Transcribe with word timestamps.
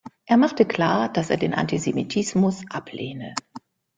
Er 0.25 0.37
machte 0.37 0.65
klar, 0.65 1.13
dass 1.13 1.29
er 1.29 1.37
den 1.37 1.53
Antisemitismus 1.53 2.63
ablehne. 2.71 3.35